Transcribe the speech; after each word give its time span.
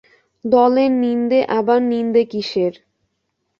দলের 0.45 0.91
নিন্দে 1.03 1.39
আবার 1.57 1.79
নিন্দে 1.83 2.21
কিসের! 2.25 2.73